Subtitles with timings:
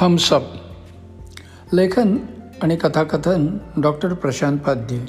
[0.00, 0.42] Thums Up.
[1.72, 2.16] लेखन
[2.62, 5.00] आणि कथाकथन डॉक्टर प्रशांत पाध्ये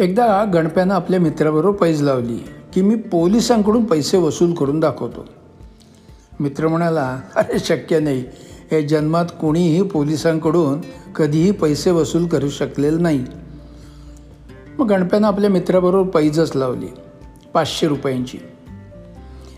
[0.00, 2.38] एकदा गणप्यानं आपल्या मित्राबरोबर पैज लावली
[2.72, 5.26] की मी पोलिसांकडून पैसे वसूल करून दाखवतो.
[6.40, 8.24] मित्र म्हणाला अरे शक्य नाही.
[8.70, 10.80] हे जन्मात कोणीही पोलिसांकडून
[11.16, 13.24] कधीही पैसे वसूल करू शकलेलं नाही.
[14.78, 16.88] मग गणप्यानं आपल्या मित्राबरोबर पैजच लावली
[17.54, 18.38] पाचशे रुपयांची.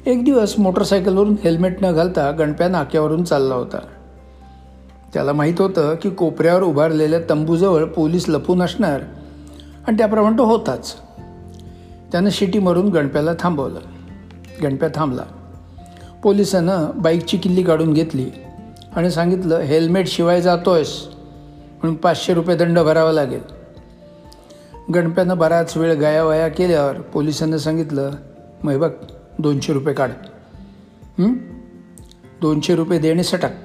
[0.06, 3.78] एक दिवस मोटरसायकलवरून हेल्मेट न घालता गणप्या नाक्यावरून चालला होता.
[5.14, 9.00] त्याला माहीत होतं की कोपऱ्यावर उभारलेल्या तंबूजवळ पोलीस लपून असणार
[9.86, 10.94] आणि त्याप्रमाणे तो होताच.
[12.12, 13.78] त्यानं शिटी मारून गणप्याला थांबवलं.
[14.62, 15.22] गणप्या थांबला.
[16.22, 18.30] पोलिसानं बाईकची किल्ली काढून घेतली
[18.96, 21.06] आणि सांगितलं हेल्मेट शिवाय जातोयस.
[21.68, 23.40] म्हणून पाचशे रुपये दंड भरावा लागेल.
[24.94, 28.10] गणप्यानं बराच वेळ गायावाया केल्यावर पोलिसांना सांगितलं
[28.62, 28.90] मग बघ
[29.40, 30.10] दोनशे रुपये काढ.
[32.40, 33.56] दोनशे रुपये देणे सटाक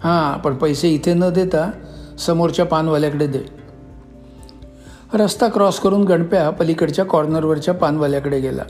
[0.00, 1.70] हां पण पैसे इथे न देता
[2.18, 3.40] समोरच्या पानवाल्याकडे दे.
[5.14, 8.62] रस्ता क्रॉस करून गणप्या पलीकडच्या कॉर्नरवरच्या पानवाल्याकडे गेला.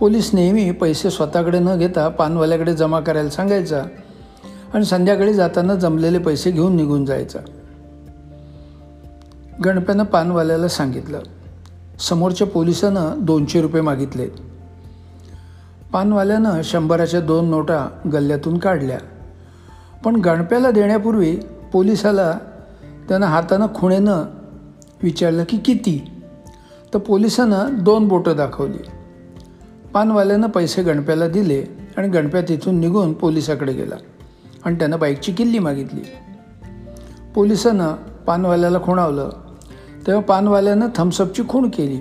[0.00, 3.82] पोलीस नेहमी पैसे स्वतःकडे न घेता पानवाल्याकडे जमा करायला सांगायचा
[4.74, 7.38] आणि संध्याकाळी जाताना जमलेले पैसे घेऊन निघून जायचा.
[9.64, 11.20] गणप्यानं पानवाल्याला सांगितलं
[12.00, 14.55] समोरच्या पोलिसानं दोनशे रुपये मागितले
[15.96, 18.98] पानवाल्यानं शंभराच्या दोन नोटा गल्ल्यातून काढल्या.
[20.04, 21.36] पण गणप्याला देण्यापूर्वी
[21.72, 22.38] पोलिसाला
[23.08, 24.22] त्यानं हातानं खुणेनं
[25.02, 26.10] विचारलं की किती?
[26.94, 28.78] तर पोलिसानं दोन बोटं दाखवली.
[29.94, 31.64] पानवाल्यानं पैसे गणप्याला दिले
[31.96, 33.94] आणि गणप्या तिथून निघून पोलिसाकडे गेला
[34.64, 36.02] आणि त्यानं बाईकची किल्ली मागितली.
[37.34, 37.94] पोलिसानं
[38.26, 39.30] पानवाल्याला खुणावलं.
[40.06, 41.98] तेव्हा पानवाल्यानं थम्सअपची खूण केली.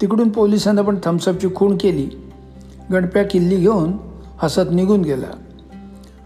[0.00, 2.21] तिकडून पोलिसांना पण थम्सअपची खूण केली.
[2.92, 3.92] गणप्या किल्ली घेऊन
[4.38, 5.26] हसत निघून गेला.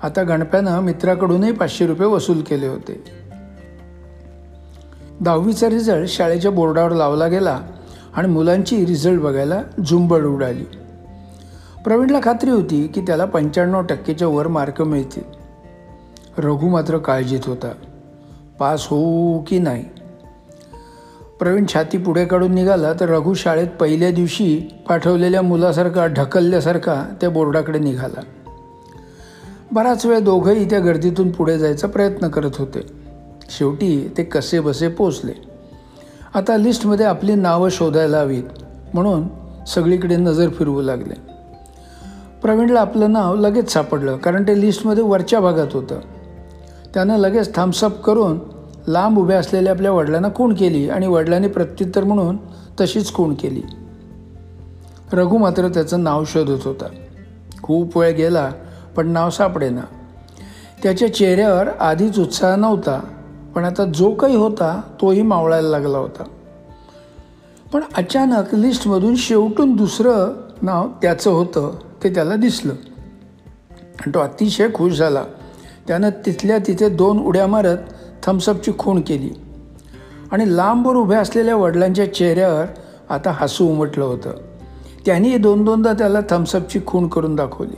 [0.03, 3.05] आता गणप्यानं मित्राकडूनही पाचशे रुपये वसूल केले होते.
[5.21, 7.61] दहावीचा रिझल्ट शाळेच्या बोर्डावर लावला गेला
[8.15, 10.65] आणि मुलांची रिझल्ट बघायला झुंबड उडाली.
[11.85, 15.23] प्रवीणला खात्री होती की त्याला पंच्याण्णव टक्केच्या वर मार्क मिळतील.
[16.39, 17.73] रघु मात्र काळजीत होता.
[18.59, 19.85] पास होऊ की नाही?
[21.41, 27.79] प्रवीण छाती पुढे काढून निघाला तर रघु शाळेत पहिल्या दिवशी पाठवलेल्या मुलासारखा ढकलल्यासारखा त्या बोर्डाकडे
[27.79, 28.21] निघाला.
[29.73, 32.81] बराच वेळ दोघंही त्या गर्दीतून पुढे जायचा प्रयत्न करत होते.
[33.51, 35.33] शेवटी ते कसे बसे पोचले.
[36.35, 38.45] आता लिस्टमध्ये आपली नावं शोधायला हवीत
[38.95, 39.25] म्हणून
[39.65, 41.15] सगळीकडे नजर फिरवू लागले.
[42.43, 45.99] प्रवीणला आपलं नाव लगेच सापडलं कारण ते लिस्टमध्ये वरच्या भागात होतं.
[46.95, 48.39] त्यानं लगेच थम्सअप करून
[48.89, 52.37] लांब उभ्या असलेल्या आपल्या वडिलांना खूण केली आणि वडिलांनी प्रत्युत्तर म्हणून
[52.81, 53.63] तशीच खूण केली.
[55.13, 56.87] रघु मात्र त्याचं नाव शोधत होता.
[57.63, 58.53] खूप वेळ गेला
[58.97, 59.81] पण नाव सापडेना.
[60.83, 63.01] त्याच्या चेहऱ्यावर आधीच उत्साह नव्हता
[63.55, 66.25] पण आता जो काही होता तोही मावळायला लागला होता.
[67.73, 71.75] पण अचानक लिस्टमधून शेवटून दुसरं नाव त्याचं होतं
[72.05, 72.73] ते त्याला दिसलं.
[74.01, 75.25] आणि तो अतिशय खुश झाला.
[75.89, 77.77] त्यानं तिथल्या तिथे दोन उड्या मारत
[78.27, 79.31] थम्सअपची खूण केली.
[80.33, 82.65] आणि लांबवर उभ्या असलेल्या वडिलांच्या चेहऱ्यावर
[83.11, 84.31] आता हसू उमटलं होतं.
[85.07, 87.77] त्यांनी दोन दोनदा त्याला थम्सअपची खूण करून दाखवली.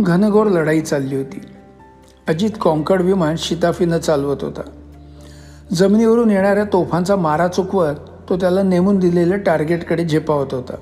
[0.00, 1.40] घनघोर लढाई चालली होती.
[2.28, 4.60] अजित कॉन्कड विमान शिताफीनं चालवत होता.
[5.72, 7.94] जमिनीवरून येणाऱ्या तोफांचा मारा चुकवत
[8.28, 10.74] तो त्याला नेमून दिलेल्या टार्गेटकडे झेपावत होता.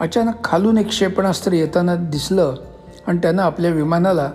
[0.00, 2.54] अचानक खालून एक क्षेपणास्त्र येताना दिसलं
[3.06, 4.30] आणि त्यानं आपल्या विमानाला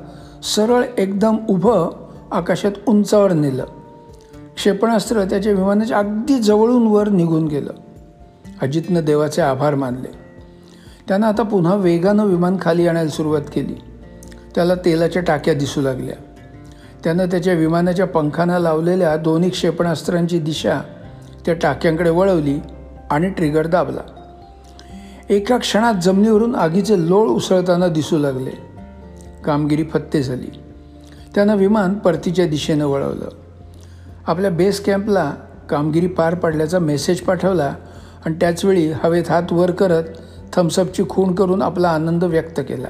[0.55, 2.00] सरळ एकदम उभं
[2.31, 3.65] आकाशात उंचावर नेलं.
[4.55, 7.73] क्षेपणास्त्र त्याच्या विमानाच्या अगदी जवळून वर निघून गेलं.
[8.61, 10.11] अजितनं देवाचे आभार मानले.
[11.07, 13.75] त्यानं आता पुन्हा वेगानं विमान खाली आणायला सुरुवात केली.
[14.55, 16.15] त्याला तेलाच्या टाक्या दिसू लागल्या.
[17.03, 20.81] त्यानं त्याच्या विमानाच्या पंखांना लावलेल्या दोन्ही क्षेपणास्त्रांची दिशा
[21.45, 22.59] त्या टाक्यांकडे वळवली
[23.09, 24.01] आणि ट्रिगर दाबला.
[25.29, 28.51] एका क्षणात जमिनीवरून आगीचे लोळ उसळताना दिसू लागले.
[29.45, 30.60] कामगिरी फत्ते झाली.
[31.35, 33.29] त्यानं विमान परतीच्या दिशेनं वळवलं.
[34.27, 35.33] आपल्या बेस कॅम्पला
[35.69, 37.75] कामगिरी पार पडल्याचा मेसेज पाठवला
[38.25, 40.03] आणि त्याचवेळी हवेत हात वर करत
[40.53, 42.87] थम्सअपची खूण करून आपला आनंद व्यक्त केला.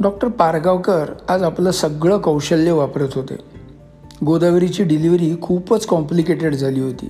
[0.00, 3.36] डॉक्टर पारगावकर आज आपलं सगळं कौशल्य वापरत होते.
[4.24, 7.08] गोदावरीची डिलिव्हरी खूपच कॉम्प्लिकेटेड झाली होती.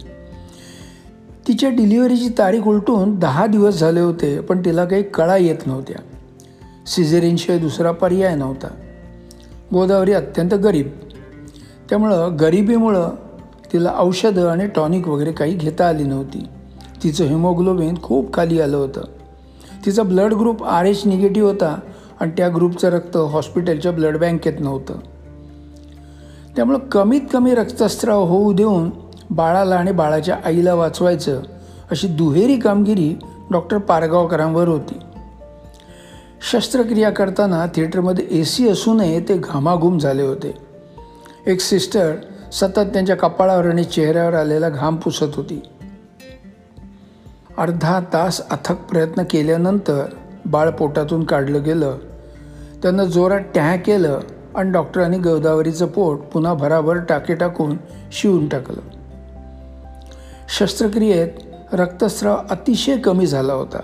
[1.48, 6.02] तिच्या डिलिव्हरीची तारीख उलटून दहा दिवस झाले होते पण तिला काही कळा येत नव्हत्या.
[6.86, 8.68] सिझेरिनशिवाय दुसरा पर्याय नव्हता.
[9.72, 10.88] गोदावरी अत्यंत गरीब.
[11.88, 13.10] त्यामुळं गरिबीमुळं
[13.72, 16.46] तिला औषधं आणि टॉनिक वगैरे काही घेता आली नव्हती.
[17.02, 19.00] तिचं हिमोग्लोबिन खूप खाली आलं होतं.
[19.86, 21.78] तिचा blood group R H negative होता
[22.20, 24.94] आणि त्या ग्रुपचं रक्त हॉस्पिटलच्या ब्लड बँकेत नव्हतं.
[26.56, 28.90] त्यामुळं कमीत कमी रक्तस्राव होऊ देऊन
[29.30, 31.42] बाळाला आणि बाळाच्या आईला वाचवायचं
[31.90, 33.18] अशी दुहेरी कामगिरी
[33.50, 34.98] डॉक्टर पारगावकरांवर होती.
[36.50, 40.54] शस्त्रक्रिया करताना थिएटरमध्ये ए सी असूनही ते घामाघूम झाले होते.
[41.46, 42.12] एक सिस्टर
[42.52, 45.62] सतत त्यांच्या कपाळावर आणि चेहऱ्यावर आलेला घाम पुसत होती.
[47.58, 50.04] अर्धा तास अथक प्रयत्न केल्यानंतर
[50.46, 51.98] बाळ पोटातून काढलं गेलं.
[52.82, 54.20] त्यांना जोरात टॅ केलं
[54.54, 57.76] आणि डॉक्टरांनी गोदावरीचं पोट पुन्हा भराभर टाके टाकून
[58.12, 58.80] शिवून टाकलं.
[60.58, 61.28] शस्त्रक्रियेत
[61.72, 63.80] रक्तस्राव अतिशय कमी झाला होता.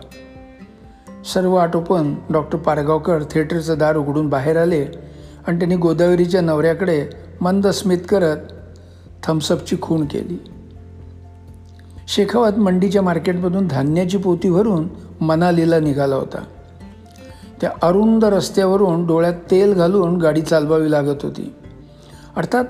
[1.24, 4.84] सर्व आटोपण डॉक्टर पारगावकर थिएटरचं दार उघडून बाहेर आले
[5.46, 7.06] आणि त्यांनी गोदावरीच्या नवऱ्याकडे
[7.40, 8.36] मंद स्मित करत
[9.22, 10.38] थम्सअपची खूण केली.
[12.08, 14.88] शेखावत मंडीच्या मार्केटमधून धान्याची पोती भरून
[15.20, 16.44] मनालीला निघाला होता.
[17.60, 21.54] त्या अरुंद रस्त्यावरून डोळ्यात तेल घालून गाडी चालवावी लागत होती.
[22.36, 22.64] अर्थात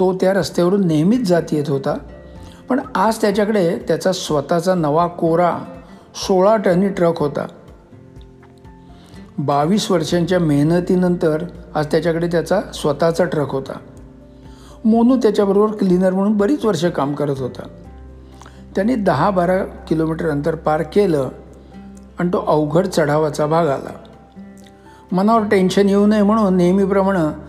[0.00, 1.98] तो त्या रस्त्यावरून नेहमीच जात येत होता
[2.68, 5.58] पण आज त्याच्याकडे त्याचा स्वतःचा नवा कोरा
[6.14, 7.46] सोळा टनी ट्रक होता.
[9.38, 11.44] बावीस वर्षांच्या मेहनतीनंतर
[11.74, 13.72] आज त्याच्याकडे त्याचा स्वतःचा ट्रक होता.
[14.84, 17.66] मोनू त्याच्याबरोबर क्लिनर म्हणून बरीच वर्ष काम करत होता.
[18.74, 21.28] त्यांनी दहा बारा किलोमीटर अंतर पार केलं
[22.18, 23.90] आणि तो अवघड चढावाचा भाग आला.
[25.12, 27.42] मनावर टेन्शन येऊ नये म्हणून नेहमीप्रमाणे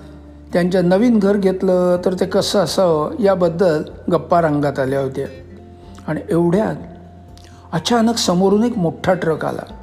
[0.54, 5.28] त्यांच्या नवीन घर घेतलं तर ते कसं असावं याबद्दल गप्पा रंगात आल्या होत्या.
[6.08, 6.76] आणि एवढ्यात
[7.72, 9.74] अचानक समोरून एक मोठा ट्रक आला.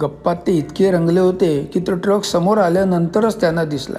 [0.00, 3.98] गप्पात ते इतके रंगले होते की तो ट्रक समोर आल्यानंतरच त्यांना दिसला.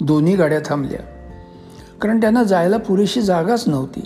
[0.00, 1.00] दोन्ही गाड्या थांबल्या.
[2.02, 4.00] कारण त्यांना जायला पुरेशी जागाच नव्हती.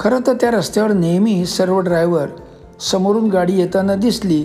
[0.00, 2.28] खरं तर त्या रस्त्यावर नेहमी सर्व ड्रायव्हर
[2.80, 4.42] समोरून गाडी येताना दिसली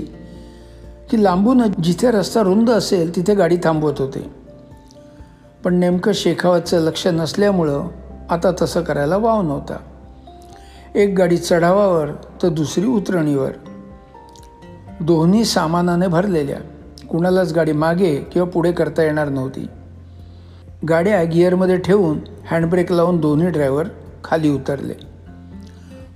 [1.09, 4.29] की लांबून जिथे रस्ता रुंद असेल तिथे गाडी थांबवत होते.
[5.63, 7.87] पण नेमकं शेखावतचं लक्ष नसल्यामुळं
[8.29, 9.77] आता तसं करायला वाव नव्हता.
[10.95, 12.07] एक गाडी चढावावर
[12.43, 13.51] तर दुसरी उतरणीवर.
[15.01, 16.57] दोन्ही सामानाने भरलेल्या.
[17.07, 19.67] कुणालाच गाडी मागे किंवा पुढे करता येणार नव्हती.
[20.89, 22.19] गाड्या गिअरमध्ये ठेवून
[22.51, 23.87] हँडब्रेक लावून दोन्ही ड्रायव्हर
[24.23, 24.93] खाली उतरले.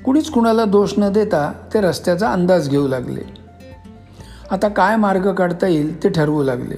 [0.06, 3.22] कुणीच कुणाला दोष न देता ते रस्त्याचा अंदाज घेऊ लागले.
[4.52, 6.76] आता काय मार्ग काढता येईल ते ठरवू लागले.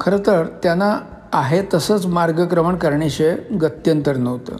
[0.00, 0.98] खरं तर त्यांना
[1.32, 4.56] आहे तसंच मार्गक्रमण करण्याशिवाय गत्यंतर नव्हतं.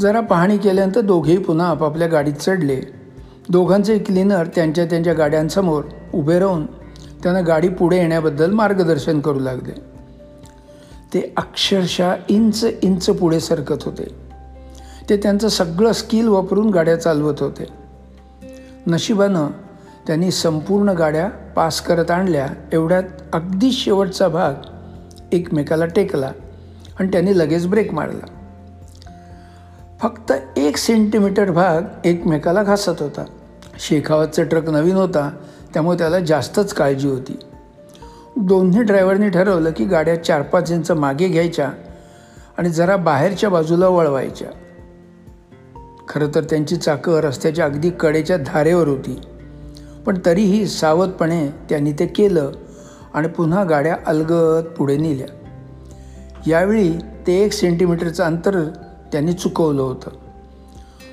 [0.00, 3.01] जरा पाहणी केल्यानंतर दोघेही पुन्हा आपापल्या गाडीत चढले.
[3.48, 5.84] दोघांचे क्लिनर त्यांच्या त्यांच्या गाड्यांसमोर
[6.14, 6.66] उभे राहून
[7.22, 9.72] त्यांना गाडी पुढे येण्याबद्दल मार्गदर्शन करू लागले.
[11.14, 14.04] ते अक्षरशः इंच इंच पुढे सरकत होते.
[15.08, 17.66] ते त्यांचं सगळं स्किल वापरून गाड्या चालवत होते.
[18.86, 19.46] नशिबानं
[20.06, 22.46] त्यांनी संपूर्ण गाड्या पास करत आणल्या.
[22.72, 23.02] एवढ्यात
[23.32, 24.54] अगदी शेवटचा भाग
[25.32, 26.32] एकमेकाला टेकला
[26.98, 28.26] आणि त्यांनी लगेच ब्रेक मारला.
[30.00, 30.32] फक्त
[30.72, 33.24] एक सेंटीमीटर भाग एकमेकाला घासत होता.
[33.80, 35.30] शेखावतचा ट्रक नवीन होता
[35.74, 37.38] त्यामुळे त्याला जास्तच काळजी होती.
[38.36, 41.70] दोन्ही ड्रायव्हरनी ठरवलं की गाड्या चार पाच इंच मागे घ्यायच्या
[42.58, 44.48] आणि जरा बाहेरच्या बाजूला वळवायच्या.
[46.08, 49.20] खरं तर त्यांची चाकं रस्त्याच्या अगदी कडेच्या धारेवर होती.
[50.06, 52.50] पण तरीही सावधपणे त्यांनी ते केलं
[53.14, 55.26] आणि पुन्हा गाड्या अलगद पुढे नेल्या.
[56.46, 56.92] यावेळी
[57.26, 58.64] ते एक सेंटीमीटरचं अंतर
[59.12, 60.10] त्यांनी चुकवलं होतं.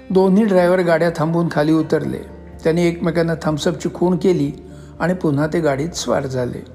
[0.10, 2.18] दोन्ही ड्रायव्हर गाड्या थांबून खाली उतरले.
[2.64, 4.52] त्यांनी एकमेकांना थम्सअपची खूण केली
[5.00, 6.66] आणि पुन्हा ते गाडीत स्वार झाले.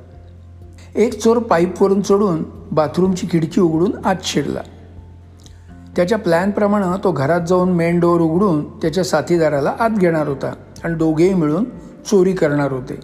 [0.94, 4.60] एक चोर पाईपवरून चढून बाथरूमची खिडकी उघडून आत शिरला.
[5.96, 10.52] त्याच्या प्लॅनप्रमाणे तो घरात जाऊन मेन डोअर उघडून त्याच्या साथीदाराला आत घेणार होता
[10.84, 11.64] आणि दोघेही मिळून
[12.10, 13.00] चोरी करणार होते.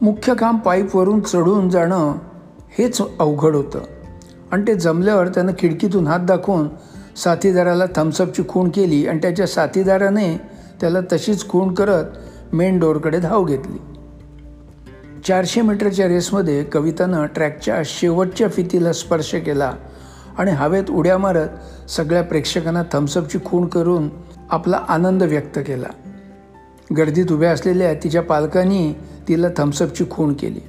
[0.00, 2.12] मुख्य काम पाईपवरून चढून जाणं
[2.78, 3.78] हेच अवघड होतं.
[4.52, 6.68] आणि ते जमल्यावर त्यानं खिडकीतून हात दाखवून
[7.16, 10.40] साथीदाराला थम्सअपची खूण केली आणि त्याच्या साथीदाराने
[10.80, 12.04] त्याला तशीच खूण करत
[12.52, 13.78] मेन डोअरकडे धाव घेतली.
[15.28, 19.74] चारशे मीटरच्या रेसमध्ये कवितानं ट्रॅकच्या शेवटच्या फितीला स्पर्श केला
[20.38, 21.48] आणि हवेत उड्या मारत
[21.90, 24.08] सगळ्या प्रेक्षकांना थम्सअपची खूण करून
[24.50, 25.88] आपला आनंद व्यक्त केला.
[26.96, 28.92] गर्दीत उभ्या असलेल्या तिच्या पालकांनी
[29.28, 30.60] तिला थम्सअपची खूण केली.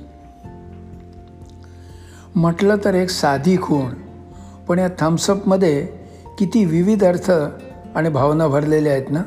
[2.35, 3.85] म्हटलं तर एक साधी खूण
[4.67, 5.96] पण या थम्सअपमध्ये
[6.37, 7.31] किती विविध अर्थ
[7.95, 9.21] आणि भावना भरलेल्या आहेत ना?